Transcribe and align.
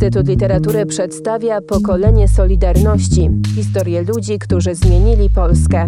Instytut 0.00 0.28
Literatury 0.28 0.86
przedstawia 0.86 1.60
pokolenie 1.60 2.28
Solidarności 2.28 3.28
historię 3.54 4.02
ludzi, 4.02 4.38
którzy 4.38 4.74
zmienili 4.74 5.30
Polskę. 5.30 5.86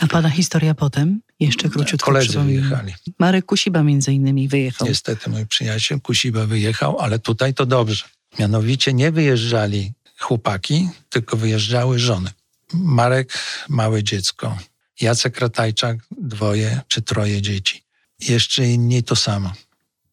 A 0.00 0.06
pana 0.06 0.30
historia 0.30 0.74
potem? 0.74 1.20
Jeszcze 1.40 1.68
króciutko 1.68 2.06
Koledzy 2.06 2.28
przypomnę. 2.28 2.52
wyjechali. 2.52 2.94
Marek 3.18 3.44
Kusiba 3.46 3.82
między 3.82 4.12
innymi 4.12 4.48
wyjechał. 4.48 4.88
Niestety 4.88 5.30
mój 5.30 5.46
przyjaciel 5.46 6.00
Kusiba 6.00 6.46
wyjechał, 6.46 6.98
ale 6.98 7.18
tutaj 7.18 7.54
to 7.54 7.66
dobrze. 7.66 8.04
Mianowicie 8.38 8.92
nie 8.92 9.12
wyjeżdżali 9.12 9.92
chłopaki, 10.18 10.88
tylko 11.08 11.36
wyjeżdżały 11.36 11.98
żony. 11.98 12.30
Marek, 12.72 13.38
małe 13.68 14.02
dziecko. 14.02 14.58
Jacek 15.00 15.40
Ratajczak, 15.40 15.98
dwoje 16.10 16.80
czy 16.88 17.02
troje 17.02 17.42
dzieci. 17.42 17.82
Jeszcze 18.28 18.66
inni 18.66 19.02
to 19.02 19.16
samo. 19.16 19.52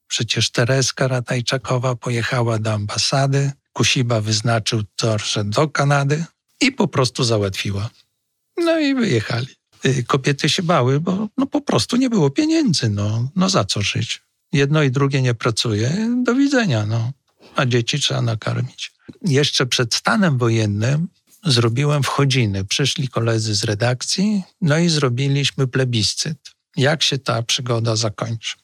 Przecież 0.08 0.52
Tereska 0.52 1.08
Ratajczakowa 1.08 1.96
pojechała 1.96 2.60
do 2.60 2.74
ambasady, 2.74 3.52
Kusiba 3.74 4.22
wyznaczył 4.22 4.84
torze 4.96 5.44
do 5.44 5.68
Kanady 5.68 6.26
i 6.62 6.72
po 6.72 6.88
prostu 6.88 7.24
załatwiła. 7.24 7.90
No 8.58 8.80
i 8.80 8.96
wyjechali. 8.96 9.48
Y, 9.86 10.04
Kobiety 10.04 10.50
się 10.50 10.64
bały, 10.64 11.00
bo 11.00 11.28
no 11.38 11.46
po 11.46 11.62
prostu 11.62 11.98
nie 11.98 12.10
było 12.10 12.30
pieniędzy. 12.30 12.90
No, 12.90 13.30
no 13.36 13.50
za 13.50 13.64
co 13.64 13.82
żyć? 13.82 14.22
Jedno 14.54 14.84
i 14.84 14.92
drugie 14.92 15.22
nie 15.22 15.34
pracuje, 15.34 16.10
do 16.24 16.36
widzenia. 16.36 16.86
No. 16.86 17.12
A 17.56 17.66
dzieci 17.66 18.00
trzeba 18.00 18.22
nakarmić. 18.22 18.92
Jeszcze 19.22 19.66
przed 19.66 19.96
stanem 19.96 20.38
wojennym 20.38 21.08
zrobiłem 21.46 22.04
wchodziny. 22.04 22.66
Przyszli 22.66 23.08
koledzy 23.08 23.56
z 23.56 23.64
redakcji, 23.64 24.44
no 24.62 24.78
i 24.78 24.90
zrobiliśmy 24.90 25.68
plebiscyt. 25.68 26.38
Jak 26.78 27.04
się 27.04 27.18
ta 27.18 27.44
przygoda 27.44 27.96
zakończy? 27.96 28.56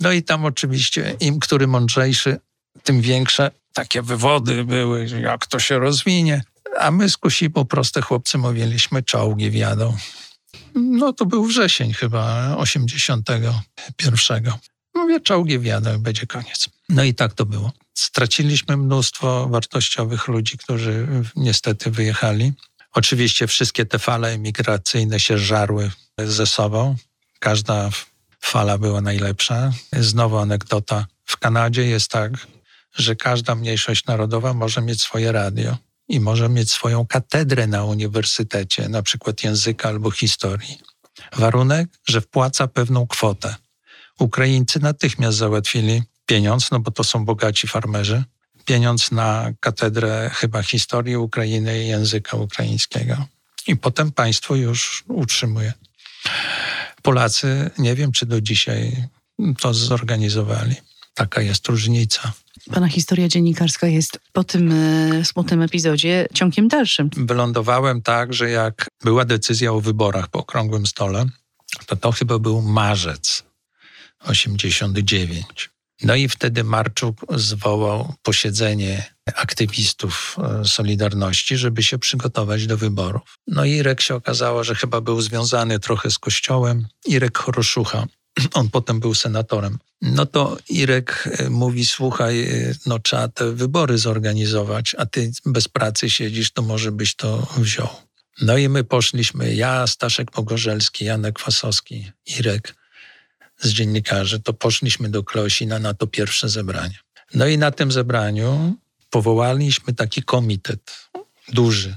No 0.00 0.12
i 0.12 0.22
tam 0.22 0.44
oczywiście 0.44 1.16
im, 1.20 1.40
który 1.40 1.66
mądrzejszy, 1.66 2.38
tym 2.82 3.00
większe 3.00 3.50
takie 3.72 4.02
wywody 4.02 4.64
były, 4.64 5.06
jak 5.22 5.46
to 5.46 5.58
się 5.58 5.78
rozwinie. 5.78 6.42
A 6.78 6.90
my 6.90 7.10
z 7.10 7.16
Kusipą 7.16 7.64
proste 7.64 8.02
chłopcy 8.02 8.38
mówiliśmy, 8.38 9.02
czołgi 9.02 9.50
wjadą. 9.50 9.96
No 10.74 11.12
to 11.12 11.26
był 11.26 11.44
wrzesień 11.44 11.92
chyba 11.92 12.54
81. 12.56 14.52
Mówię, 14.94 15.20
czołgi 15.20 15.58
wjadą 15.58 15.98
będzie 15.98 16.26
koniec. 16.26 16.68
No 16.88 17.04
i 17.04 17.14
tak 17.14 17.34
to 17.34 17.46
było. 17.46 17.72
Straciliśmy 17.94 18.76
mnóstwo 18.76 19.48
wartościowych 19.48 20.28
ludzi, 20.28 20.58
którzy 20.58 21.06
niestety 21.36 21.90
wyjechali. 21.90 22.52
Oczywiście 22.92 23.46
wszystkie 23.46 23.86
te 23.86 23.98
fale 23.98 24.28
emigracyjne 24.28 25.20
się 25.20 25.38
żarły 25.38 25.90
ze 26.18 26.46
sobą. 26.46 26.96
Każda 27.38 27.90
fala 28.40 28.78
była 28.78 29.00
najlepsza. 29.00 29.72
Znowu 29.92 30.38
anegdota. 30.38 31.06
W 31.24 31.36
Kanadzie 31.36 31.86
jest 31.86 32.10
tak, 32.10 32.46
że 32.94 33.16
każda 33.16 33.54
mniejszość 33.54 34.06
narodowa 34.06 34.54
może 34.54 34.82
mieć 34.82 35.02
swoje 35.02 35.32
radio 35.32 35.76
i 36.08 36.20
może 36.20 36.48
mieć 36.48 36.72
swoją 36.72 37.06
katedrę 37.06 37.66
na 37.66 37.84
uniwersytecie, 37.84 38.88
na 38.88 39.02
przykład 39.02 39.44
języka 39.44 39.88
albo 39.88 40.10
historii. 40.10 40.78
Warunek, 41.36 41.88
że 42.08 42.20
wpłaca 42.20 42.68
pewną 42.68 43.06
kwotę. 43.06 43.54
Ukraińcy 44.18 44.80
natychmiast 44.80 45.38
załatwili 45.38 46.02
pieniądz, 46.26 46.70
no 46.70 46.80
bo 46.80 46.90
to 46.90 47.04
są 47.04 47.24
bogaci 47.24 47.68
farmerzy, 47.68 48.24
pieniądz 48.64 49.10
na 49.10 49.50
katedrę 49.60 50.30
chyba 50.34 50.62
historii 50.62 51.16
Ukrainy 51.16 51.84
i 51.84 51.88
języka 51.88 52.36
ukraińskiego. 52.36 53.26
I 53.66 53.76
potem 53.76 54.12
państwo 54.12 54.54
już 54.54 55.04
utrzymuje. 55.08 55.72
Polacy, 57.02 57.70
nie 57.78 57.94
wiem 57.94 58.12
czy 58.12 58.26
do 58.26 58.40
dzisiaj 58.40 59.08
to 59.60 59.74
zorganizowali. 59.74 60.74
Taka 61.14 61.42
jest 61.42 61.68
różnica. 61.68 62.32
Pana 62.70 62.88
historia 62.88 63.28
dziennikarska 63.28 63.86
jest 63.86 64.18
po 64.32 64.44
tym 64.44 64.72
e, 64.72 65.24
smutnym 65.24 65.62
epizodzie 65.62 66.26
ciągiem 66.34 66.68
dalszym. 66.68 67.10
Wylądowałem 67.16 68.02
tak, 68.02 68.34
że 68.34 68.50
jak 68.50 68.88
była 69.04 69.24
decyzja 69.24 69.72
o 69.72 69.80
wyborach 69.80 70.28
po 70.28 70.38
okrągłym 70.38 70.86
stole, 70.86 71.26
to 71.86 71.96
to 71.96 72.12
chyba 72.12 72.38
był 72.38 72.62
marzec 72.62 73.42
89. 74.24 75.70
No 76.02 76.14
i 76.14 76.28
wtedy 76.28 76.64
Marczuk 76.64 77.16
zwołał 77.36 78.14
posiedzenie 78.22 79.14
aktywistów 79.36 80.36
e, 80.38 80.64
Solidarności, 80.64 81.56
żeby 81.56 81.82
się 81.82 81.98
przygotować 81.98 82.66
do 82.66 82.76
wyborów. 82.76 83.38
No 83.46 83.64
i 83.64 83.70
Irek 83.70 84.00
się 84.00 84.14
okazało, 84.14 84.64
że 84.64 84.74
chyba 84.74 85.00
był 85.00 85.20
związany 85.20 85.78
trochę 85.78 86.10
z 86.10 86.18
Kościołem. 86.18 86.86
Irek 87.06 87.38
Choroszucha, 87.38 88.06
on 88.54 88.68
potem 88.68 89.00
był 89.00 89.14
senatorem. 89.14 89.78
No 90.02 90.26
to 90.26 90.56
Irek 90.68 91.28
e, 91.38 91.50
mówi, 91.50 91.86
słuchaj, 91.86 92.42
e, 92.42 92.74
no 92.86 92.98
trzeba 92.98 93.28
te 93.28 93.52
wybory 93.52 93.98
zorganizować, 93.98 94.94
a 94.98 95.06
ty 95.06 95.32
bez 95.46 95.68
pracy 95.68 96.10
siedzisz, 96.10 96.52
to 96.52 96.62
może 96.62 96.92
byś 96.92 97.16
to 97.16 97.46
wziął. 97.56 97.88
No 98.40 98.56
i 98.56 98.68
my 98.68 98.84
poszliśmy, 98.84 99.54
ja, 99.54 99.86
Staszek 99.86 100.30
Pogorzelski, 100.30 101.04
Janek 101.04 101.38
Fasowski, 101.38 102.10
Irek 102.38 102.74
z 103.58 103.68
dziennikarzy, 103.68 104.40
to 104.40 104.52
poszliśmy 104.52 105.08
do 105.08 105.24
Klosina 105.24 105.78
na 105.78 105.94
to 105.94 106.06
pierwsze 106.06 106.48
zebranie. 106.48 106.98
No 107.34 107.46
i 107.46 107.58
na 107.58 107.70
tym 107.70 107.92
zebraniu 107.92 108.76
powołaliśmy 109.10 109.94
taki 109.94 110.22
komitet, 110.22 111.08
duży, 111.48 111.96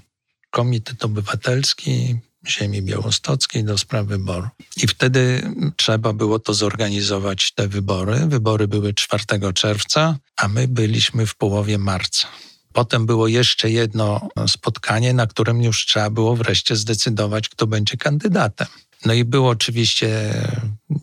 komitet 0.49 1.05
obywatelski 1.05 2.15
ziemi 2.47 2.81
białostockiej 2.81 3.63
do 3.63 3.77
spraw 3.77 4.05
wyboru. 4.05 4.47
I 4.77 4.87
wtedy 4.87 5.51
trzeba 5.77 6.13
było 6.13 6.39
to 6.39 6.53
zorganizować, 6.53 7.51
te 7.51 7.67
wybory. 7.67 8.27
Wybory 8.27 8.67
były 8.67 8.93
4 8.93 9.23
czerwca, 9.53 10.17
a 10.37 10.47
my 10.47 10.67
byliśmy 10.67 11.25
w 11.25 11.35
połowie 11.35 11.77
marca. 11.77 12.27
Potem 12.73 13.05
było 13.05 13.27
jeszcze 13.27 13.69
jedno 13.69 14.29
spotkanie, 14.47 15.13
na 15.13 15.27
którym 15.27 15.63
już 15.63 15.85
trzeba 15.85 16.09
było 16.09 16.35
wreszcie 16.35 16.75
zdecydować, 16.75 17.49
kto 17.49 17.67
będzie 17.67 17.97
kandydatem. 17.97 18.67
No 19.05 19.13
i 19.13 19.25
był 19.25 19.47
oczywiście 19.47 20.33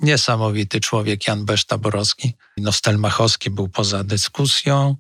niesamowity 0.02 0.80
człowiek 0.80 1.28
Jan 1.28 1.44
Beszta-Borowski. 1.44 2.32
No 2.56 2.72
Stelmachowski 2.72 3.50
był 3.50 3.68
poza 3.68 4.04
dyskusją. 4.04 4.96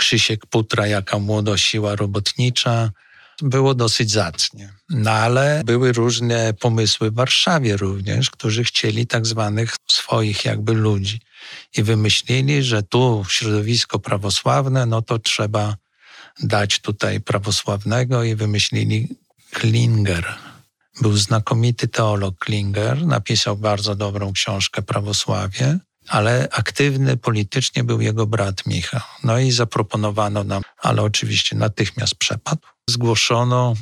Krzysiek 0.00 0.46
Putra, 0.46 0.86
jaka 0.86 1.18
młodość, 1.18 1.66
siła 1.66 1.96
robotnicza. 1.96 2.90
Było 3.42 3.74
dosyć 3.74 4.10
zacnie. 4.10 4.72
No 4.90 5.10
ale 5.10 5.62
były 5.64 5.92
różne 5.92 6.54
pomysły 6.54 7.10
w 7.10 7.14
Warszawie 7.14 7.76
również, 7.76 8.30
którzy 8.30 8.64
chcieli 8.64 9.06
tak 9.06 9.26
zwanych 9.26 9.76
swoich 9.90 10.44
jakby 10.44 10.72
ludzi. 10.72 11.20
I 11.76 11.82
wymyślili, 11.82 12.62
że 12.62 12.82
tu 12.82 13.24
środowisko 13.28 13.98
prawosławne, 13.98 14.86
no 14.86 15.02
to 15.02 15.18
trzeba 15.18 15.76
dać 16.42 16.78
tutaj 16.78 17.20
prawosławnego 17.20 18.24
i 18.24 18.34
wymyślili 18.34 19.08
Klinger. 19.50 20.34
Był 21.00 21.16
znakomity 21.16 21.88
teolog 21.88 22.38
Klinger, 22.38 23.06
napisał 23.06 23.56
bardzo 23.56 23.94
dobrą 23.94 24.32
książkę 24.32 24.82
Prawosławie, 24.82 25.78
ale 26.10 26.48
aktywny 26.52 27.16
politycznie 27.16 27.84
był 27.84 28.00
jego 28.00 28.26
brat 28.26 28.66
Michał. 28.66 29.00
No 29.24 29.38
i 29.38 29.50
zaproponowano 29.50 30.44
nam, 30.44 30.62
ale 30.78 31.02
oczywiście 31.02 31.56
natychmiast 31.56 32.14
przepadł. 32.14 32.60
Zgłoszono 32.90 33.74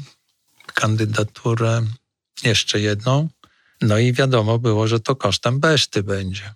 kandydaturę 0.75 1.83
jeszcze 2.43 2.81
jedną, 2.81 3.29
no 3.81 3.99
i 3.99 4.13
wiadomo 4.13 4.59
było, 4.59 4.89
że 4.89 5.01
to 5.01 5.17
kosztem 5.17 5.61
Beszty 5.61 6.03
będzie. 6.03 6.55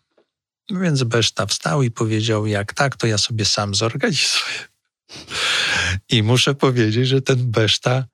Więc 0.71 1.03
Beszta 1.03 1.47
wstał 1.47 1.82
i 1.82 1.91
powiedział, 1.91 2.47
jak 2.47 2.75
tak, 2.75 2.97
to 2.97 3.06
ja 3.06 3.19
sobie 3.19 3.44
sam 3.44 3.75
zorganizuję. 3.75 4.69
I 6.09 6.22
muszę 6.22 6.55
powiedzieć, 6.55 7.09
że 7.09 7.22
ten 7.22 7.50
Beszta, 7.50 8.05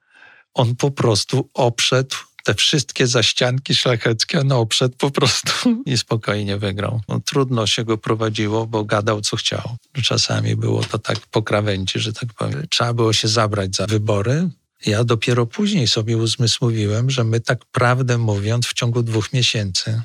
on 0.54 0.76
po 0.76 0.90
prostu 0.90 1.50
oprzedł 1.54 2.16
te 2.48 2.54
wszystkie 2.54 3.06
zaścianki 3.06 3.74
szlacheckie, 3.74 4.40
on 4.40 4.52
oprzedł 4.52 4.96
po 4.98 5.10
prostu 5.10 5.52
i 5.86 5.98
spokojnie 5.98 6.58
wygrał. 6.58 7.00
No, 7.08 7.20
trudno 7.20 7.66
się 7.66 7.84
go 7.84 7.98
prowadziło, 7.98 8.66
bo 8.66 8.84
gadał 8.84 9.20
co 9.20 9.36
chciał. 9.36 9.76
Czasami 10.02 10.56
było 10.56 10.84
to 10.84 10.98
tak 10.98 11.18
po 11.18 11.42
krawędzi, 11.42 11.98
że 11.98 12.12
tak 12.12 12.32
powiem. 12.32 12.66
Trzeba 12.70 12.94
było 12.94 13.12
się 13.12 13.28
zabrać 13.28 13.76
za 13.76 13.86
wybory. 13.86 14.48
Ja 14.86 15.04
dopiero 15.04 15.46
później 15.46 15.88
sobie 15.88 16.16
uzmysłowiłem, 16.16 17.10
że 17.10 17.24
my 17.24 17.40
tak 17.40 17.64
prawdę 17.64 18.18
mówiąc 18.18 18.66
w 18.66 18.74
ciągu 18.74 19.02
dwóch 19.02 19.32
miesięcy 19.32 20.02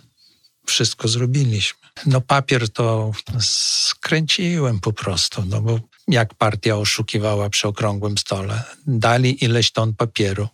wszystko 0.66 1.08
zrobiliśmy. 1.08 1.80
No 2.06 2.22
papier 2.22 2.70
to 2.70 3.12
skręciłem 3.40 4.80
po 4.80 4.94
prostu, 4.94 5.44
no 5.46 5.62
bo 5.62 5.80
jak 6.08 6.34
partia 6.34 6.78
oszukiwała 6.78 7.50
przy 7.50 7.68
okrągłym 7.68 8.18
stole. 8.18 8.64
Dali 8.88 9.44
ileś 9.44 9.72
ton 9.72 9.94
papieru, 9.96 10.48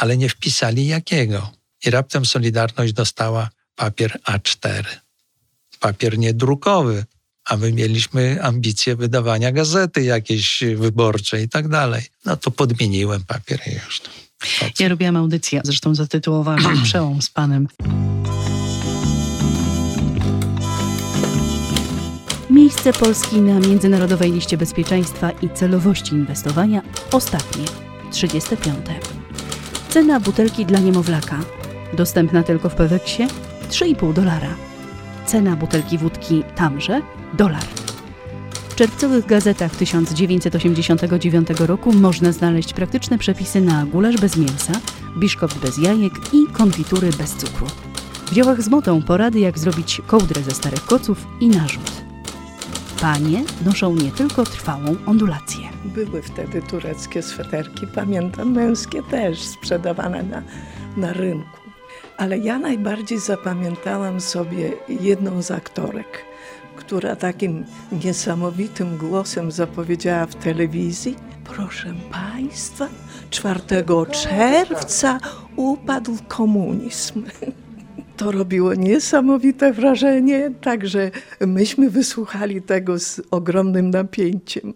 ale 0.00 0.16
nie 0.16 0.28
wpisali 0.28 0.86
jakiego. 0.86 1.50
I 1.86 1.90
raptem 1.90 2.24
Solidarność 2.26 2.92
dostała 2.92 3.50
papier 3.76 4.18
A4. 4.28 4.84
Papier 5.80 6.18
niedrukowy, 6.18 7.04
a 7.44 7.56
my 7.56 7.72
mieliśmy 7.72 8.42
ambicje 8.42 8.96
wydawania 8.96 9.52
gazety 9.52 10.02
jakiejś 10.02 10.64
wyborczej 10.76 11.44
i 11.44 11.48
tak 11.48 11.68
dalej. 11.68 12.02
No 12.24 12.36
to 12.36 12.50
podmieniłem 12.50 13.24
papier 13.24 13.60
i 13.66 13.74
już. 13.74 14.02
Ja 14.78 14.88
robiłam 14.88 15.16
audycję, 15.16 15.60
zresztą 15.64 15.94
zatytułowaną 15.94 16.68
Przełom 16.84 17.22
z 17.22 17.30
Panem. 17.30 17.68
Miejsce 22.50 22.92
Polski 22.92 23.40
na 23.40 23.60
międzynarodowej 23.60 24.32
liście 24.32 24.56
bezpieczeństwa 24.56 25.30
i 25.30 25.50
celowości 25.50 26.12
inwestowania 26.12 26.82
ostatnie, 27.12 27.64
35. 28.12 29.19
Cena 29.90 30.20
butelki 30.20 30.66
dla 30.66 30.78
niemowlaka, 30.78 31.38
dostępna 31.92 32.42
tylko 32.42 32.68
w 32.68 32.74
Peweksie, 32.74 33.26
3,5 33.70 34.12
dolara. 34.12 34.48
Cena 35.26 35.56
butelki 35.56 35.98
wódki 35.98 36.42
tamże, 36.56 37.02
dolar. 37.32 37.64
W 38.68 38.74
czerwcowych 38.74 39.26
gazetach 39.26 39.76
1989 39.76 41.48
roku 41.60 41.92
można 41.92 42.32
znaleźć 42.32 42.72
praktyczne 42.72 43.18
przepisy 43.18 43.60
na 43.60 43.86
gulasz 43.86 44.16
bez 44.16 44.36
mięsa, 44.36 44.72
biszkopt 45.18 45.58
bez 45.58 45.78
jajek 45.78 46.12
i 46.32 46.52
konfitury 46.52 47.10
bez 47.18 47.36
cukru. 47.36 47.66
W 48.26 48.34
dziełach 48.34 48.62
z 48.62 48.68
motą 48.68 49.02
porady 49.02 49.40
jak 49.40 49.58
zrobić 49.58 50.00
kołdrę 50.06 50.42
ze 50.42 50.50
starych 50.50 50.86
koców 50.86 51.26
i 51.40 51.48
narzut. 51.48 52.09
Panie 53.00 53.44
noszą 53.64 53.94
nie 53.94 54.10
tylko 54.10 54.44
trwałą 54.44 54.96
ondulację. 55.06 55.68
Były 55.84 56.22
wtedy 56.22 56.62
tureckie 56.62 57.22
sweterki, 57.22 57.86
pamiętam, 57.86 58.52
męskie 58.52 59.02
też 59.02 59.42
sprzedawane 59.42 60.22
na, 60.22 60.42
na 60.96 61.12
rynku. 61.12 61.60
Ale 62.16 62.38
ja 62.38 62.58
najbardziej 62.58 63.18
zapamiętałam 63.18 64.20
sobie 64.20 64.72
jedną 64.88 65.42
z 65.42 65.50
aktorek, 65.50 66.24
która 66.76 67.16
takim 67.16 67.64
niesamowitym 68.04 68.96
głosem 68.96 69.52
zapowiedziała 69.52 70.26
w 70.26 70.34
telewizji: 70.34 71.16
Proszę 71.44 71.94
Państwa, 72.12 72.88
4 73.30 73.60
czerwca 74.10 75.18
upadł 75.56 76.16
komunizm. 76.28 77.22
To 78.20 78.32
robiło 78.32 78.74
niesamowite 78.74 79.72
wrażenie, 79.72 80.50
także 80.60 81.10
myśmy 81.40 81.90
wysłuchali 81.90 82.62
tego 82.62 82.98
z 82.98 83.20
ogromnym 83.30 83.90
napięciem. 83.90 84.74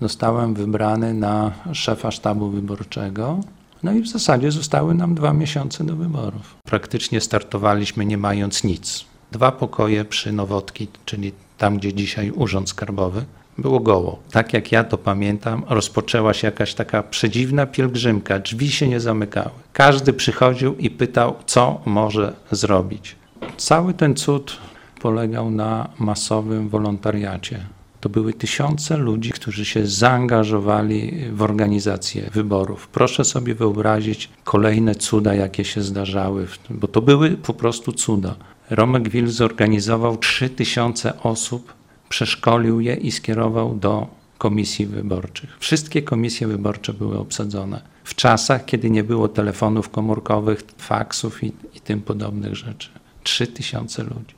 Zostałem 0.00 0.54
wybrany 0.54 1.14
na 1.14 1.52
szefa 1.72 2.10
sztabu 2.10 2.50
wyborczego. 2.50 3.40
No 3.82 3.92
i 3.92 4.00
w 4.00 4.08
zasadzie 4.08 4.50
zostały 4.50 4.94
nam 4.94 5.14
dwa 5.14 5.32
miesiące 5.32 5.84
do 5.84 5.96
wyborów. 5.96 6.56
Praktycznie 6.64 7.20
startowaliśmy 7.20 8.06
nie 8.06 8.18
mając 8.18 8.64
nic. 8.64 9.04
Dwa 9.32 9.52
pokoje 9.52 10.04
przy 10.04 10.32
Nowotki, 10.32 10.88
czyli 11.04 11.32
tam, 11.58 11.78
gdzie 11.78 11.94
dzisiaj 11.94 12.30
Urząd 12.30 12.68
Skarbowy, 12.68 13.24
było 13.58 13.80
goło. 13.80 14.18
Tak 14.30 14.52
jak 14.52 14.72
ja 14.72 14.84
to 14.84 14.98
pamiętam, 14.98 15.62
rozpoczęła 15.68 16.34
się 16.34 16.46
jakaś 16.46 16.74
taka 16.74 17.02
przedziwna 17.02 17.66
pielgrzymka. 17.66 18.38
Drzwi 18.38 18.70
się 18.70 18.88
nie 18.88 19.00
zamykały. 19.00 19.50
Każdy 19.72 20.12
przychodził 20.12 20.76
i 20.76 20.90
pytał, 20.90 21.34
co 21.46 21.80
może 21.84 22.32
zrobić. 22.50 23.16
Cały 23.56 23.94
ten 23.94 24.14
cud 24.14 24.58
polegał 25.00 25.50
na 25.50 25.88
masowym 25.98 26.68
wolontariacie. 26.68 27.66
To 28.00 28.08
były 28.08 28.32
tysiące 28.32 28.96
ludzi, 28.96 29.30
którzy 29.30 29.64
się 29.64 29.86
zaangażowali 29.86 31.24
w 31.32 31.42
organizację 31.42 32.30
wyborów. 32.34 32.88
Proszę 32.88 33.24
sobie 33.24 33.54
wyobrazić 33.54 34.28
kolejne 34.44 34.94
cuda, 34.94 35.34
jakie 35.34 35.64
się 35.64 35.82
zdarzały, 35.82 36.46
bo 36.70 36.88
to 36.88 37.02
były 37.02 37.30
po 37.30 37.54
prostu 37.54 37.92
cuda. 37.92 38.34
Romek 38.70 39.08
Wil 39.08 39.28
zorganizował 39.28 40.16
3000 40.16 41.22
osób, 41.22 41.72
przeszkolił 42.08 42.80
je 42.80 42.94
i 42.94 43.12
skierował 43.12 43.74
do 43.74 44.06
komisji 44.38 44.86
wyborczych. 44.86 45.56
Wszystkie 45.60 46.02
komisje 46.02 46.46
wyborcze 46.46 46.92
były 46.92 47.18
obsadzone. 47.18 47.82
W 48.04 48.14
czasach, 48.14 48.64
kiedy 48.64 48.90
nie 48.90 49.04
było 49.04 49.28
telefonów 49.28 49.88
komórkowych, 49.88 50.62
faksów 50.78 51.44
i, 51.44 51.52
i 51.74 51.80
tym 51.80 52.00
podobnych 52.00 52.54
rzeczy. 52.54 52.88
3000 53.22 54.02
ludzi. 54.02 54.34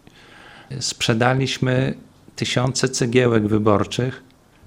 Sprzedaliśmy 0.80 1.94
tysiące 2.36 2.88
cegiełek 2.88 3.48
wyborczych. 3.48 4.22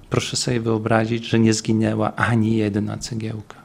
Proszę 0.09 0.37
sobie 0.37 0.59
wyobrazić, 0.59 1.25
że 1.25 1.39
nie 1.39 1.53
zginęła 1.53 2.15
ani 2.15 2.57
jedna 2.57 2.97
cegiełka. 2.97 3.55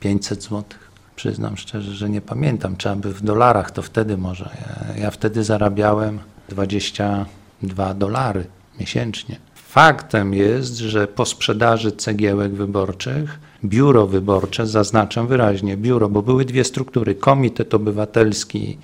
500 0.00 0.42
złotych. 0.42 0.90
Przyznam 1.16 1.56
szczerze, 1.56 1.94
że 1.94 2.10
nie 2.10 2.20
pamiętam, 2.20 2.76
trzeba 2.76 2.96
by 2.96 3.14
w 3.14 3.22
dolarach, 3.22 3.70
to 3.70 3.82
wtedy 3.82 4.16
może. 4.16 4.50
Ja, 4.60 5.02
ja 5.02 5.10
wtedy 5.10 5.44
zarabiałem 5.44 6.18
22 6.48 7.94
dolary 7.94 8.46
miesięcznie. 8.80 9.36
Faktem 9.54 10.34
jest, 10.34 10.76
że 10.76 11.06
po 11.06 11.26
sprzedaży 11.26 11.92
cegiełek 11.92 12.52
wyborczych, 12.52 13.38
biuro 13.64 14.06
wyborcze, 14.06 14.66
zaznaczam 14.66 15.26
wyraźnie, 15.26 15.76
biuro, 15.76 16.08
bo 16.08 16.22
były 16.22 16.44
dwie 16.44 16.64
struktury, 16.64 17.14
Komitet 17.14 17.74
Obywatelski 17.74 18.78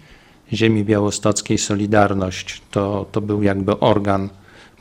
Ziemi 0.52 0.84
Białostockiej 0.84 1.58
Solidarność, 1.58 2.62
to, 2.70 3.06
to 3.12 3.20
był 3.20 3.42
jakby 3.42 3.80
organ 3.80 4.28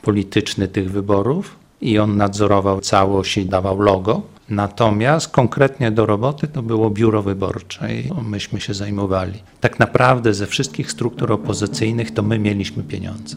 polityczny 0.02 0.68
tych 0.68 0.90
wyborów 0.90 1.56
i 1.80 1.98
on 1.98 2.16
nadzorował 2.16 2.80
całość 2.80 3.38
i 3.38 3.46
dawał 3.46 3.80
logo. 3.80 4.22
Natomiast 4.48 5.28
konkretnie 5.28 5.90
do 5.90 6.06
roboty 6.06 6.48
to 6.48 6.62
było 6.62 6.90
biuro 6.90 7.22
wyborcze 7.22 7.94
i 7.94 8.10
myśmy 8.22 8.60
się 8.60 8.74
zajmowali. 8.74 9.42
Tak 9.60 9.78
naprawdę 9.78 10.34
ze 10.34 10.46
wszystkich 10.46 10.92
struktur 10.92 11.32
opozycyjnych 11.32 12.10
to 12.14 12.22
my 12.22 12.38
mieliśmy 12.38 12.82
pieniądze. 12.82 13.36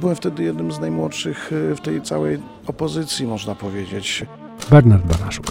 Byłem 0.00 0.16
wtedy 0.16 0.42
jednym 0.42 0.72
z 0.72 0.80
najmłodszych 0.80 1.52
y, 1.52 1.74
w 1.74 1.80
tej 1.80 2.02
całej 2.02 2.38
opozycji, 2.66 3.26
można 3.26 3.54
powiedzieć. 3.54 4.26
Bernard 4.70 5.06
Banaszuk. 5.06 5.46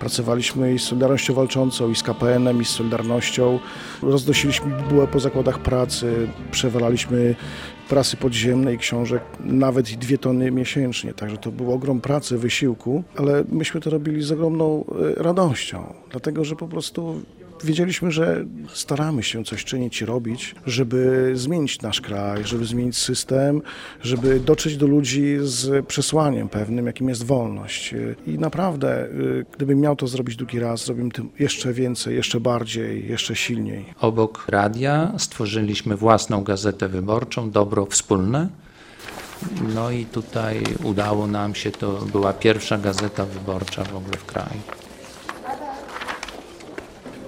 Pracowaliśmy 0.00 0.74
i 0.74 0.78
z 0.78 0.82
Solidarnością 0.82 1.34
Walczącą, 1.34 1.90
i 1.90 1.96
z 1.96 2.02
KPN-em, 2.02 2.62
i 2.62 2.64
z 2.64 2.68
Solidarnością. 2.68 3.58
Roznosiliśmy 4.02 4.76
bibułę 4.76 5.06
po 5.06 5.20
zakładach 5.20 5.58
pracy, 5.58 6.28
przewalaliśmy 6.50 7.34
prasy 7.88 8.16
podziemnej, 8.16 8.78
książek, 8.78 9.22
nawet 9.40 9.90
i 9.90 9.96
dwie 9.96 10.18
tony 10.18 10.50
miesięcznie. 10.50 11.14
Także 11.14 11.36
to 11.36 11.52
był 11.52 11.72
ogrom 11.72 12.00
pracy, 12.00 12.38
wysiłku, 12.38 13.02
ale 13.16 13.44
myśmy 13.52 13.80
to 13.80 13.90
robili 13.90 14.22
z 14.22 14.32
ogromną 14.32 14.84
y, 15.18 15.22
radością, 15.22 15.94
dlatego 16.10 16.44
że 16.44 16.56
po 16.56 16.68
prostu 16.68 17.20
wiedzieliśmy, 17.64 18.10
że 18.10 18.44
staramy 18.72 19.22
się 19.22 19.44
coś 19.44 19.64
czynić 19.64 20.00
i 20.02 20.04
robić, 20.04 20.54
żeby 20.66 21.32
zmienić 21.34 21.82
nasz 21.82 22.00
kraj, 22.00 22.44
żeby 22.44 22.64
zmienić 22.64 22.96
system, 22.96 23.62
żeby 24.02 24.40
dotrzeć 24.40 24.76
do 24.76 24.86
ludzi 24.86 25.36
z 25.40 25.86
przesłaniem 25.86 26.48
pewnym, 26.48 26.86
jakim 26.86 27.08
jest 27.08 27.24
wolność. 27.24 27.94
I 28.26 28.38
naprawdę, 28.38 29.06
y, 29.06 29.46
gdybym 29.52 29.80
miał 29.80 29.96
to 29.96 30.06
zrobić 30.06 30.36
drugi 30.36 30.60
raz, 30.60 30.84
zrobimy 30.84 31.10
tym 31.10 31.30
jeszcze 31.38 31.72
więcej, 31.72 32.16
jeszcze 32.16 32.40
bardziej, 32.40 33.08
jeszcze 33.08 33.36
silniej. 33.36 33.84
Obok 34.00 34.44
radia 34.48 35.12
stworzyliśmy 35.18 35.96
własną 35.96 36.44
gazetę 36.44 36.88
wyborczą, 36.88 37.50
Dobro 37.50 37.86
Wspólne. 37.86 38.48
No 39.74 39.90
i 39.90 40.04
tutaj 40.04 40.62
udało 40.84 41.26
nam 41.26 41.54
się, 41.54 41.70
to 41.70 41.92
była 41.92 42.32
pierwsza 42.32 42.78
gazeta 42.78 43.26
wyborcza 43.26 43.84
w 43.84 43.96
ogóle 43.96 44.16
w 44.16 44.24
kraju. 44.24 44.83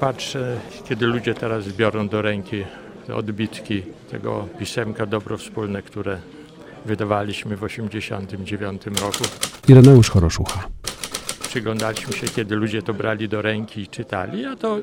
Patrzę, 0.00 0.60
kiedy 0.88 1.06
ludzie 1.06 1.34
teraz 1.34 1.68
biorą 1.68 2.08
do 2.08 2.22
ręki 2.22 2.64
te 3.06 3.14
odbitki 3.14 3.82
tego 4.10 4.48
pisemka 4.58 5.06
Dobro 5.06 5.36
Wspólne, 5.36 5.82
które 5.82 6.18
wydawaliśmy 6.84 7.56
w 7.56 7.60
1989 7.60 9.00
roku. 9.00 9.24
Ireneusz 9.68 10.10
Choroszucha. 10.10 10.68
Przyglądaliśmy 11.48 12.12
się, 12.12 12.26
kiedy 12.26 12.56
ludzie 12.56 12.82
to 12.82 12.94
brali 12.94 13.28
do 13.28 13.42
ręki 13.42 13.80
i 13.80 13.88
czytali, 13.88 14.44
a 14.44 14.56
to 14.56 14.78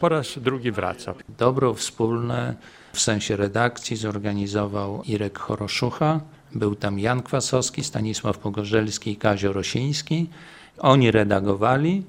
po 0.00 0.08
raz 0.08 0.38
drugi 0.38 0.72
wraca. 0.72 1.14
Dobro 1.38 1.74
wspólne 1.74 2.54
w 2.92 3.00
sensie 3.00 3.36
redakcji 3.36 3.96
zorganizował 3.96 5.02
Irek 5.02 5.38
Choroszucha. 5.38 6.20
Był 6.54 6.74
tam 6.74 6.98
Jan 6.98 7.22
Kwasowski, 7.22 7.84
Stanisław 7.84 8.38
Pogorzelski 8.38 9.10
i 9.10 9.16
Kazio 9.16 9.52
Rosiński. 9.52 10.30
Oni 10.78 11.10
redagowali, 11.10 12.02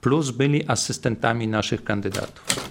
plus 0.00 0.30
byli 0.30 0.64
asystentami 0.66 1.48
naszych 1.48 1.84
kandydatów. 1.84 2.70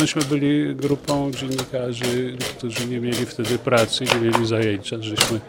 Myśmy 0.00 0.22
byli 0.22 0.76
grupą 0.76 1.30
dziennikarzy, 1.30 2.36
którzy 2.56 2.86
nie 2.86 3.00
mieli 3.00 3.26
wtedy 3.26 3.58
pracy, 3.58 4.04
nie 4.14 4.20
mieli 4.20 4.46
zajęcia, 4.46 4.96
żeśmy 5.00 5.40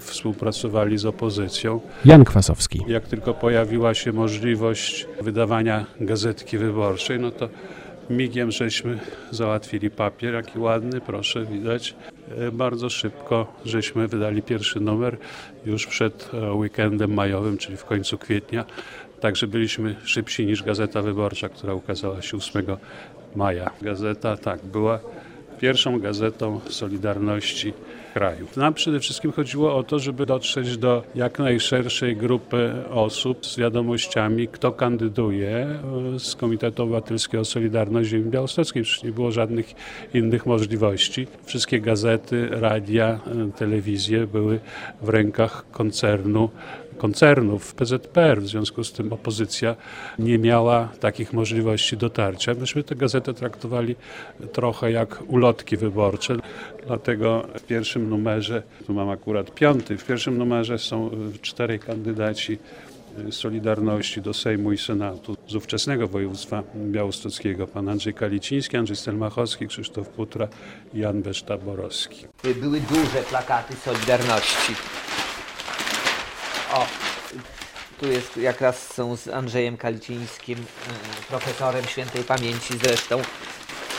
współpracowali 0.00 0.98
z 0.98 1.06
opozycją. 1.06 1.80
Jan 2.04 2.24
Kwasowski. 2.24 2.84
Jak 2.86 3.08
tylko 3.08 3.34
pojawiła 3.34 3.94
się 3.94 4.12
możliwość 4.12 5.06
wydawania 5.20 5.86
gazetki 6.00 6.58
wyborczej, 6.58 7.20
no 7.20 7.30
to 7.30 7.48
migiem 8.10 8.50
żeśmy 8.50 8.98
załatwili 9.30 9.90
papier, 9.90 10.34
jaki 10.34 10.58
ładny, 10.58 11.00
proszę, 11.00 11.44
widać. 11.44 11.94
E, 12.30 12.52
Bardzo 12.52 12.90
szybko 12.90 13.46
żeśmy 13.64 14.08
wydali 14.08 14.42
pierwszy 14.42 14.80
numer 14.80 15.16
już 15.66 15.86
przed 15.86 16.30
e, 16.34 16.52
weekendem 16.52 17.14
majowym, 17.14 17.58
czyli 17.58 17.76
w 17.76 17.84
końcu 17.84 18.18
kwietnia. 18.18 18.64
Także 19.20 19.46
byliśmy 19.46 19.96
szybsi 20.04 20.46
niż 20.46 20.62
Gazeta 20.62 21.02
Wyborcza, 21.02 21.48
która 21.48 21.74
ukazała 21.74 22.22
się 22.22 22.36
8 22.36 22.66
maja. 23.36 23.70
Gazeta, 23.82 24.36
tak, 24.36 24.64
była 24.64 25.00
pierwszą 25.60 26.00
gazetą 26.00 26.60
Solidarności 26.68 27.72
kraju. 28.14 28.46
Nam 28.56 28.74
przede 28.74 29.00
wszystkim 29.00 29.32
chodziło 29.32 29.76
o 29.76 29.82
to, 29.82 29.98
żeby 29.98 30.26
dotrzeć 30.26 30.76
do 30.76 31.02
jak 31.14 31.38
najszerszej 31.38 32.16
grupy 32.16 32.72
osób 32.90 33.46
z 33.46 33.56
wiadomościami, 33.56 34.48
kto 34.48 34.72
kandyduje 34.72 35.50
e, 36.14 36.18
z 36.18 36.34
Komitetu 36.34 36.82
Obywatelskiego 36.82 37.44
Solidarność 37.44 38.10
Ziemi 38.10 38.30
Białostockiej. 38.30 38.82
Przecież 38.82 39.02
nie 39.02 39.12
było 39.12 39.32
żadnych 39.32 39.74
innych 40.14 40.46
możliwości. 40.46 41.26
Wszystkie 41.44 41.80
gazety, 41.80 42.48
radia, 42.50 43.20
e, 43.26 43.50
telewizje 43.58 44.26
były 44.26 44.60
w 45.02 45.08
rękach 45.08 45.64
koncernu 45.70 46.50
koncernów 46.98 47.74
PZPR. 47.74 48.42
W 48.42 48.48
związku 48.48 48.84
z 48.84 48.92
tym 48.92 49.12
opozycja 49.12 49.76
nie 50.18 50.38
miała 50.38 50.88
takich 51.00 51.32
możliwości 51.32 51.96
dotarcia. 51.96 52.54
Myśmy 52.54 52.82
tę 52.82 52.94
gazetę 52.94 53.34
traktowali 53.34 53.96
trochę 54.52 54.92
jak 54.92 55.22
ulotki 55.28 55.76
wyborcze. 55.76 56.36
Dlatego 56.86 57.46
w 57.58 57.62
pierwszym 57.62 58.08
numerze, 58.08 58.62
tu 58.86 58.92
mam 58.92 59.10
akurat 59.10 59.54
piąty, 59.54 59.98
w 59.98 60.04
pierwszym 60.04 60.38
numerze 60.38 60.78
są 60.78 61.10
czterej 61.42 61.78
kandydaci 61.78 62.58
Solidarności 63.30 64.22
do 64.22 64.34
Sejmu 64.34 64.72
i 64.72 64.78
Senatu 64.78 65.36
z 65.48 65.54
ówczesnego 65.54 66.08
województwa 66.08 66.62
białostockiego, 66.76 67.66
pan 67.66 67.88
Andrzej 67.88 68.14
Kaliciński, 68.14 68.76
Andrzej 68.76 68.96
Stelmachowski, 68.96 69.66
Krzysztof 69.66 70.08
Putra 70.08 70.48
i 70.94 70.98
Jan 70.98 71.22
Beszta-Borowski. 71.22 72.26
Były 72.60 72.80
duże 72.80 73.22
plakaty 73.30 73.76
Solidarności. 73.76 74.72
O, 76.74 76.86
tu 78.00 78.06
jest 78.06 78.36
jak 78.36 78.60
raz 78.60 78.94
są 78.94 79.16
z 79.16 79.28
Andrzejem 79.28 79.76
Kalicińskim, 79.76 80.58
y, 80.58 81.28
profesorem 81.28 81.84
świętej 81.84 82.24
pamięci 82.24 82.78
zresztą. 82.82 83.22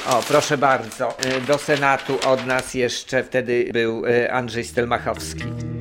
O, 0.09 0.23
proszę 0.27 0.57
bardzo, 0.57 1.17
y, 1.25 1.41
do 1.41 1.57
Senatu 1.57 2.19
od 2.27 2.45
nas 2.45 2.73
jeszcze 2.73 3.23
wtedy 3.23 3.69
był 3.73 4.05
y, 4.05 4.31
Andrzej 4.31 4.63
Stelmachowski. 4.63 5.74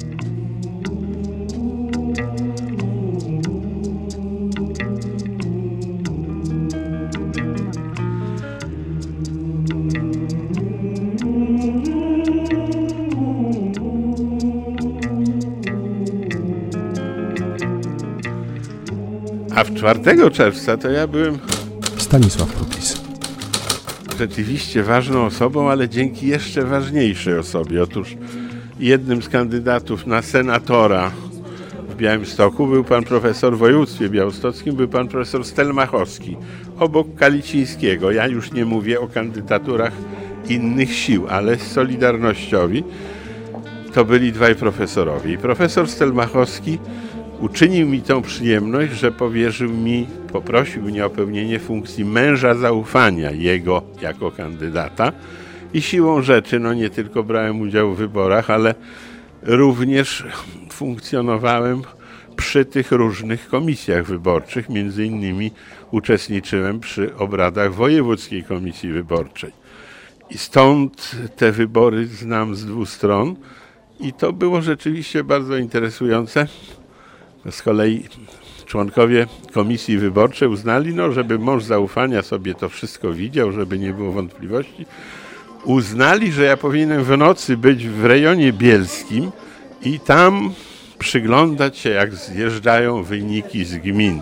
4 19.85 20.31
czerwca 20.31 20.77
to 20.77 20.91
ja 20.91 21.07
byłem 21.07 21.39
Stanisław 21.99 22.53
Prupis. 22.53 23.01
rzeczywiście 24.19 24.83
ważną 24.83 25.25
osobą, 25.25 25.71
ale 25.71 25.89
dzięki 25.89 26.27
jeszcze 26.27 26.65
ważniejszej 26.65 27.39
osobie. 27.39 27.83
Otóż 27.83 28.17
jednym 28.81 29.23
z 29.23 29.29
kandydatów 29.29 30.07
na 30.07 30.23
senatora 30.23 31.11
w 31.89 31.97
Białymstoku 31.97 32.67
był 32.67 32.85
pan 32.85 33.05
profesor 33.05 33.55
w 33.57 33.59
województwie 33.59 34.09
białostockim, 34.09 34.77
był 34.77 34.89
pan 34.89 35.09
profesor 35.09 35.45
Stelmachowski, 35.45 36.37
obok 36.79 37.15
Kalicińskiego. 37.15 38.11
Ja 38.11 38.27
już 38.27 38.53
nie 38.53 38.65
mówię 38.65 39.01
o 39.01 39.07
kandydaturach 39.07 39.93
innych 40.49 40.93
sił, 40.93 41.27
ale 41.29 41.59
solidarnościowi 41.59 42.85
to 43.95 44.05
byli 44.05 44.33
dwaj 44.33 44.55
profesorowie. 44.55 45.33
I 45.33 45.39
profesor 45.39 45.89
Stelmachowski 45.89 46.79
uczynił 47.45 47.89
mi 47.89 48.03
tą 48.03 48.23
przyjemność, 48.23 48.93
że 48.93 49.13
powierzył 49.13 49.71
mi, 49.71 50.07
poprosił 50.33 50.83
mnie 50.83 51.07
o 51.07 51.11
pełnienie 51.11 51.59
funkcji 51.59 52.05
męża 52.05 52.55
zaufania 52.55 53.31
jego 53.31 53.83
jako 54.03 54.31
kandydata 54.31 55.13
i 55.75 55.83
siłą 55.83 56.23
rzeczy, 56.23 56.61
no 56.61 56.75
nie 56.75 56.91
tylko 56.91 57.23
brałem 57.23 57.61
udział 57.61 57.95
w 57.95 57.99
wyborach, 57.99 58.51
ale 58.51 58.75
również 59.43 60.25
funkcjonowałem 60.71 61.83
przy 62.37 62.65
tych 62.65 62.93
różnych 62.93 63.49
komisjach 63.49 64.07
wyborczych, 64.07 64.69
między 64.69 65.05
innymi 65.05 65.53
uczestniczyłem 65.91 66.81
przy 66.81 67.17
obradach 67.17 67.75
Wojewódzkiej 67.75 68.45
Komisji 68.45 68.93
Wyborczej. 68.93 69.53
I 70.31 70.39
stąd 70.39 71.17
te 71.37 71.53
wybory 71.53 72.07
znam 72.07 72.55
z 72.55 72.67
dwóch 72.67 72.89
stron 72.89 73.37
i 74.01 74.13
to 74.13 74.33
było 74.33 74.63
rzeczywiście 74.63 75.25
bardzo 75.25 75.57
interesujące. 75.57 76.47
Z 77.51 77.63
kolei 77.63 78.05
członkowie 78.67 79.27
komisji 79.53 79.99
wyborczej 79.99 80.49
uznali, 80.49 80.95
no, 80.95 81.13
żeby 81.13 81.39
mąż 81.39 81.65
zaufania 81.65 82.23
sobie 82.23 82.55
to 82.55 82.69
wszystko 82.69 83.13
widział, 83.13 83.53
żeby 83.53 83.79
nie 83.79 83.93
było 83.93 84.13
wątpliwości. 84.13 84.87
Uznali, 85.65 86.33
że 86.33 86.45
ja 86.45 86.57
powinienem 86.57 87.05
w 87.05 87.17
nocy 87.19 87.57
być 87.57 87.89
w 87.89 88.05
rejonie 88.05 88.53
bielskim 88.53 89.31
i 89.83 90.01
tam 90.01 90.53
przyglądać 90.99 91.79
się, 91.79 91.91
jak 91.91 92.15
zjeżdżają 92.15 93.03
wyniki 93.03 93.65
z 93.65 93.77
gmin. 93.79 94.21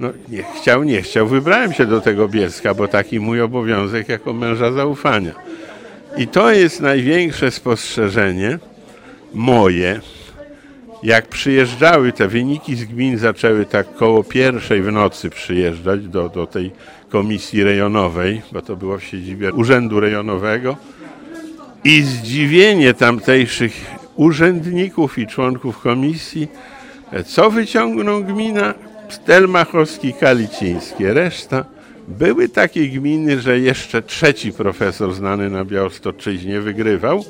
No, 0.00 0.10
nie 0.28 0.42
chciał, 0.42 0.84
nie 0.84 1.02
chciał. 1.02 1.26
Wybrałem 1.26 1.72
się 1.72 1.86
do 1.86 2.00
tego 2.00 2.28
Bielska, 2.28 2.74
bo 2.74 2.88
taki 2.88 3.20
mój 3.20 3.40
obowiązek 3.40 4.08
jako 4.08 4.32
męża 4.32 4.72
zaufania. 4.72 5.32
I 6.16 6.26
to 6.26 6.50
jest 6.50 6.80
największe 6.80 7.50
spostrzeżenie 7.50 8.58
moje, 9.34 10.00
jak 11.04 11.28
przyjeżdżały 11.28 12.12
te 12.12 12.28
wyniki 12.28 12.76
z 12.76 12.84
gmin, 12.84 13.18
zaczęły 13.18 13.66
tak 13.66 13.94
koło 13.94 14.24
pierwszej 14.24 14.82
w 14.82 14.92
nocy 14.92 15.30
przyjeżdżać 15.30 16.08
do, 16.08 16.28
do 16.28 16.46
tej 16.46 16.70
komisji 17.08 17.64
rejonowej, 17.64 18.42
bo 18.52 18.62
to 18.62 18.76
było 18.76 18.98
w 18.98 19.04
siedzibie 19.04 19.52
Urzędu 19.52 20.00
Rejonowego. 20.00 20.76
I 21.84 22.02
zdziwienie 22.02 22.94
tamtejszych 22.94 23.72
urzędników 24.16 25.18
i 25.18 25.26
członków 25.26 25.78
komisji, 25.78 26.48
co 27.26 27.50
wyciągną 27.50 28.22
gmina? 28.22 28.74
Stelmachowski, 29.08 30.12
Kalicińskie. 30.12 31.14
Reszta? 31.14 31.64
Były 32.08 32.48
takie 32.48 32.88
gminy, 32.88 33.40
że 33.40 33.58
jeszcze 33.58 34.02
trzeci 34.02 34.52
profesor 34.52 35.14
znany 35.14 35.50
na 35.50 35.64
Białostoczyźnie 35.64 36.60
wygrywał, 36.60 37.24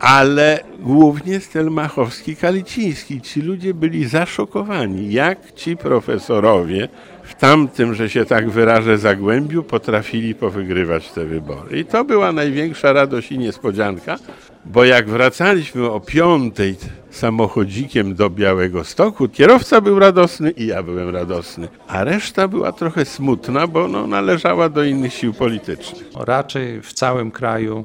ale 0.00 0.60
głównie 0.78 1.40
Stelmachowski, 1.40 2.36
Kaliciński. 2.36 3.20
Ci 3.20 3.42
ludzie 3.42 3.74
byli 3.74 4.08
zaszokowani, 4.08 5.12
jak 5.12 5.54
ci 5.54 5.76
profesorowie 5.76 6.88
w 7.22 7.34
tamtym, 7.34 7.94
że 7.94 8.10
się 8.10 8.24
tak 8.24 8.50
wyrażę, 8.50 8.98
zagłębiu 8.98 9.62
potrafili 9.62 10.34
powygrywać 10.34 11.10
te 11.10 11.24
wybory. 11.24 11.78
I 11.78 11.84
to 11.84 12.04
była 12.04 12.32
największa 12.32 12.92
radość 12.92 13.32
i 13.32 13.38
niespodzianka, 13.38 14.18
bo 14.64 14.84
jak 14.84 15.08
wracaliśmy 15.08 15.90
o 15.90 16.00
piątej 16.00 16.76
samochodzikiem 17.10 18.14
do 18.14 18.30
Białego 18.30 18.84
Stoku, 18.84 19.28
kierowca 19.28 19.80
był 19.80 19.98
radosny 19.98 20.50
i 20.50 20.66
ja 20.66 20.82
byłem 20.82 21.10
radosny, 21.10 21.68
a 21.88 22.04
reszta 22.04 22.48
była 22.48 22.72
trochę 22.72 23.04
smutna, 23.04 23.66
bo 23.66 23.88
no, 23.88 24.06
należała 24.06 24.68
do 24.68 24.84
innych 24.84 25.14
sił 25.14 25.34
politycznych. 25.34 26.04
Raczej 26.16 26.82
w 26.82 26.92
całym 26.92 27.30
kraju 27.30 27.84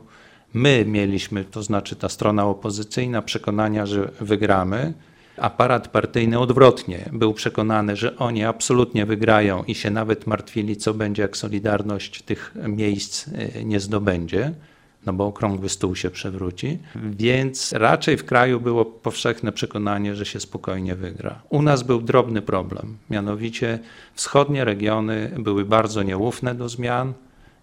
my 0.56 0.86
mieliśmy, 0.88 1.46
to 1.46 1.64
znaczy 1.64 1.96
ta 1.96 2.10
strona 2.10 2.46
opozycyjna, 2.46 3.22
przekonania, 3.22 3.86
że 3.86 4.12
wygramy. 4.22 4.94
Aparat 5.38 5.88
partyjny 5.88 6.40
odwrotnie 6.40 7.10
był 7.14 7.34
przekonany, 7.34 7.96
że 7.96 8.18
oni 8.18 8.44
absolutnie 8.44 9.06
wygrają 9.06 9.64
i 9.64 9.76
się 9.76 9.92
nawet 9.92 10.28
martwili, 10.28 10.78
co 10.78 10.94
będzie, 10.94 11.22
jak 11.22 11.38
Solidarność 11.38 12.22
tych 12.22 12.56
miejsc 12.68 13.28
y, 13.28 13.66
nie 13.66 13.80
zdobędzie, 13.80 14.52
no 15.06 15.14
bo 15.14 15.26
okrągły 15.26 15.70
stół 15.70 15.96
się 15.96 16.10
przewróci. 16.10 16.80
Więc 16.96 17.74
raczej 17.74 18.18
w 18.18 18.26
kraju 18.26 18.62
było 18.62 18.86
powszechne 18.86 19.52
przekonanie, 19.52 20.16
że 20.16 20.26
się 20.26 20.40
spokojnie 20.40 20.96
wygra. 20.96 21.42
U 21.50 21.62
nas 21.62 21.84
był 21.84 22.02
drobny 22.02 22.42
problem, 22.42 22.98
mianowicie 23.10 23.80
wschodnie 24.14 24.66
regiony 24.66 25.32
były 25.40 25.66
bardzo 25.66 26.04
nieufne 26.04 26.56
do 26.56 26.70
zmian 26.70 27.14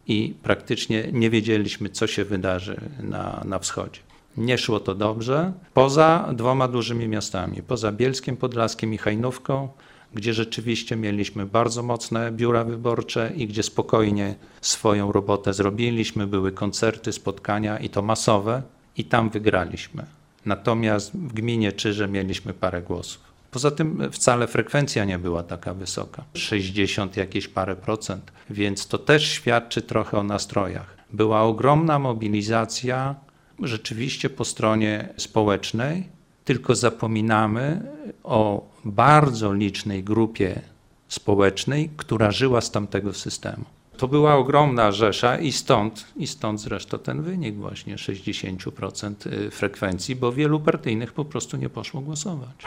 i 0.07 0.35
praktycznie 0.43 1.09
nie 1.13 1.31
wiedzieliśmy, 1.31 1.89
co 1.89 2.07
się 2.07 2.25
wydarzy 2.25 2.81
na, 3.03 3.43
na 3.45 3.59
wschodzie. 3.59 4.01
Nie 4.37 4.59
szło 4.59 4.81
to 4.81 4.95
dobrze. 4.95 5.53
Poza 5.75 6.29
dwoma 6.33 6.69
dużymi 6.69 7.09
miastami, 7.09 7.63
poza 7.63 7.93
Bielskiem 7.93 8.37
Podlaskiem 8.37 8.95
i 8.95 8.99
Hajnówką, 8.99 9.69
gdzie 10.15 10.35
rzeczywiście 10.35 10.97
mieliśmy 10.97 11.47
bardzo 11.47 11.83
mocne 11.83 12.33
biura 12.33 12.65
wyborcze 12.65 13.33
i 13.37 13.47
gdzie 13.47 13.63
spokojnie 13.63 14.35
swoją 14.61 15.13
robotę 15.13 15.53
zrobiliśmy. 15.53 16.27
Były 16.27 16.53
koncerty, 16.53 17.13
spotkania 17.13 17.79
i 17.79 17.89
to 17.89 18.03
masowe, 18.03 18.63
i 18.97 19.05
tam 19.05 19.31
wygraliśmy. 19.31 20.07
Natomiast 20.47 21.13
w 21.13 21.33
gminie 21.33 21.73
Czyże 21.73 22.09
mieliśmy 22.09 22.55
parę 22.55 22.83
głosów. 22.83 23.32
Poza 23.53 23.71
tym 23.71 24.13
wcale 24.13 24.47
frekwencja 24.47 25.05
nie 25.05 25.19
była 25.19 25.43
taka 25.43 25.75
wysoka 25.75 26.25
60 26.35 27.17
jakieś 27.17 27.49
parę 27.49 27.77
procent, 27.77 28.33
więc 28.51 28.87
to 28.87 28.99
też 28.99 29.29
świadczy 29.29 29.83
trochę 29.83 30.19
o 30.19 30.23
nastrojach. 30.23 30.97
Była 31.13 31.43
ogromna 31.43 31.99
mobilizacja 31.99 33.15
rzeczywiście 33.63 34.31
po 34.31 34.45
stronie 34.45 35.09
społecznej, 35.17 36.09
tylko 36.45 36.75
zapominamy 36.75 37.81
o 38.25 38.69
bardzo 38.85 39.55
licznej 39.55 40.05
grupie 40.05 40.61
społecznej, 41.09 41.91
która 41.97 42.31
żyła 42.31 42.61
z 42.61 42.71
tamtego 42.71 43.15
systemu. 43.15 43.65
To 43.97 44.09
była 44.09 44.35
ogromna 44.35 44.93
rzesza 44.93 45.39
i 45.39 45.53
stąd, 45.53 46.07
i 46.17 46.27
stąd 46.27 46.61
zresztą 46.61 46.99
ten 46.99 47.23
wynik 47.23 47.57
właśnie 47.57 47.97
60% 47.97 49.33
y, 49.33 49.51
frekwencji, 49.51 50.17
bo 50.17 50.33
wielu 50.33 50.61
partyjnych 50.61 51.13
po 51.13 51.25
prostu 51.25 51.57
nie 51.57 51.69
poszło 51.69 52.01
głosować. 52.01 52.65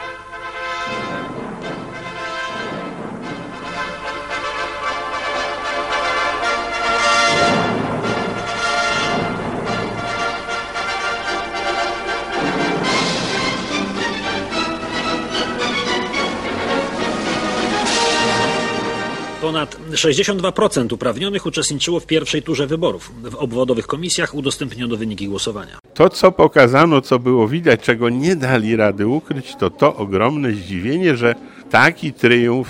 Ponad 19.56 19.76
62% 19.92 20.92
uprawnionych 20.92 21.46
uczestniczyło 21.46 22.00
w 22.00 22.06
pierwszej 22.06 22.42
turze 22.42 22.66
wyborów. 22.66 23.12
W 23.22 23.34
obwodowych 23.34 23.86
komisjach 23.86 24.34
udostępniono 24.34 24.96
wyniki 24.96 25.28
głosowania. 25.28 25.78
To, 25.94 26.08
co 26.08 26.32
pokazano, 26.32 27.00
co 27.00 27.18
było 27.18 27.48
widać, 27.48 27.80
czego 27.80 28.08
nie 28.08 28.36
dali 28.36 28.76
rady 28.76 29.06
ukryć, 29.06 29.56
to 29.58 29.70
to 29.70 29.96
ogromne 29.96 30.52
zdziwienie, 30.52 31.16
że 31.16 31.34
taki 31.70 32.12
triumf 32.12 32.68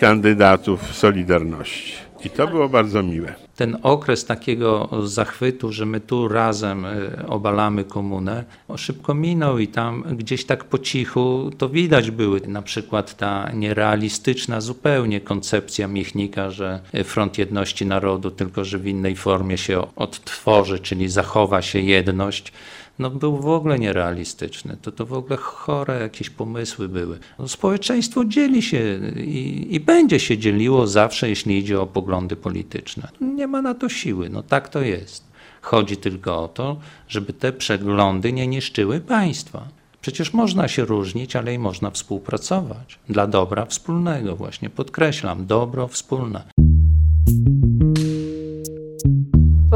kandydatów 0.00 0.96
Solidarności. 0.96 1.92
I 2.24 2.30
to 2.30 2.46
było 2.46 2.68
bardzo 2.68 3.02
miłe. 3.02 3.34
Ten 3.62 3.76
okres 3.82 4.24
takiego 4.24 4.88
zachwytu, 5.02 5.72
że 5.72 5.86
my 5.86 6.00
tu 6.00 6.28
razem 6.28 6.84
y, 6.84 7.26
obalamy 7.26 7.84
komunę, 7.84 8.44
szybko 8.76 9.14
minął 9.14 9.58
i 9.58 9.68
tam 9.68 10.04
gdzieś 10.16 10.44
tak 10.44 10.64
po 10.64 10.78
cichu 10.78 11.50
to 11.58 11.68
widać 11.68 12.10
były 12.10 12.40
na 12.40 12.62
przykład 12.62 13.16
ta 13.16 13.52
nierealistyczna 13.52 14.60
zupełnie 14.60 15.20
koncepcja 15.20 15.88
Michnika, 15.88 16.50
że 16.50 16.80
Front 17.04 17.38
Jedności 17.38 17.86
Narodu 17.86 18.30
tylko, 18.30 18.64
że 18.64 18.78
w 18.78 18.86
innej 18.86 19.16
formie 19.16 19.58
się 19.58 19.86
odtworzy, 19.96 20.78
czyli 20.78 21.08
zachowa 21.08 21.62
się 21.62 21.80
jedność. 21.80 22.52
No 22.98 23.10
był 23.10 23.36
w 23.36 23.48
ogóle 23.48 23.78
nierealistyczny. 23.78 24.76
To, 24.82 24.92
to 24.92 25.06
w 25.06 25.12
ogóle 25.12 25.36
chore 25.36 26.00
jakieś 26.00 26.30
pomysły 26.30 26.88
były. 26.88 27.18
No, 27.38 27.48
społeczeństwo 27.48 28.24
dzieli 28.24 28.62
się 28.62 29.00
i, 29.16 29.66
i 29.74 29.80
będzie 29.80 30.20
się 30.20 30.38
dzieliło 30.38 30.86
zawsze, 30.86 31.28
jeśli 31.28 31.58
idzie 31.58 31.80
o 31.80 31.86
poglądy 31.86 32.36
polityczne. 32.36 33.08
Nie 33.20 33.46
ma 33.46 33.62
na 33.62 33.74
to 33.74 33.88
siły, 33.88 34.30
no 34.30 34.42
tak 34.42 34.68
to 34.68 34.82
jest. 34.82 35.24
Chodzi 35.62 35.96
tylko 35.96 36.42
o 36.42 36.48
to, 36.48 36.76
żeby 37.08 37.32
te 37.32 37.52
przeglądy 37.52 38.32
nie 38.32 38.46
niszczyły 38.46 39.00
państwa. 39.00 39.68
Przecież 40.00 40.32
można 40.32 40.68
się 40.68 40.84
różnić, 40.84 41.36
ale 41.36 41.54
i 41.54 41.58
można 41.58 41.90
współpracować 41.90 42.98
dla 43.08 43.26
dobra 43.26 43.66
wspólnego, 43.66 44.36
właśnie 44.36 44.70
podkreślam, 44.70 45.46
dobro 45.46 45.88
wspólne. 45.88 46.42